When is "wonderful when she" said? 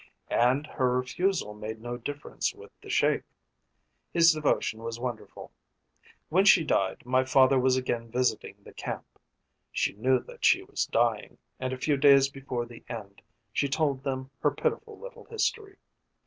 4.99-6.63